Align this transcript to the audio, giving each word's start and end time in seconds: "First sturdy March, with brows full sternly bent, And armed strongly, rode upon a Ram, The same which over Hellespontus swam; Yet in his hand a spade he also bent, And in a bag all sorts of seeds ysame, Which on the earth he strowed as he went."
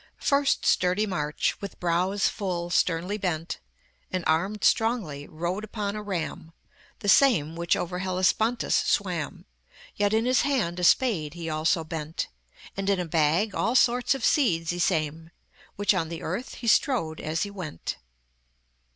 "First 0.17 0.65
sturdy 0.65 1.05
March, 1.05 1.61
with 1.61 1.79
brows 1.79 2.27
full 2.27 2.71
sternly 2.71 3.19
bent, 3.19 3.59
And 4.11 4.23
armed 4.25 4.63
strongly, 4.63 5.27
rode 5.27 5.63
upon 5.63 5.95
a 5.95 6.01
Ram, 6.01 6.53
The 7.01 7.07
same 7.07 7.55
which 7.55 7.75
over 7.75 7.99
Hellespontus 7.99 8.73
swam; 8.75 9.45
Yet 9.95 10.11
in 10.11 10.25
his 10.25 10.41
hand 10.41 10.79
a 10.79 10.83
spade 10.83 11.35
he 11.35 11.51
also 11.51 11.83
bent, 11.83 12.29
And 12.75 12.89
in 12.89 12.99
a 12.99 13.05
bag 13.05 13.53
all 13.53 13.75
sorts 13.75 14.15
of 14.15 14.25
seeds 14.25 14.71
ysame, 14.73 15.29
Which 15.75 15.93
on 15.93 16.09
the 16.09 16.23
earth 16.23 16.55
he 16.55 16.65
strowed 16.67 17.21
as 17.21 17.43
he 17.43 17.51
went." 17.51 17.97